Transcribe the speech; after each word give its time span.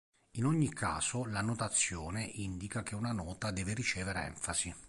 In 0.39 0.45
ogni 0.45 0.73
caso, 0.73 1.25
la 1.27 1.41
notazione 1.41 2.23
indica 2.23 2.81
che 2.81 2.95
una 2.95 3.11
nota 3.11 3.51
deve 3.51 3.75
ricevere 3.75 4.23
enfasi. 4.25 4.73